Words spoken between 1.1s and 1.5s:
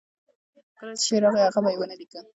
راغی،